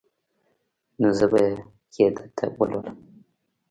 [0.99, 1.39] نو زه به
[1.99, 2.97] يې درته ولولم.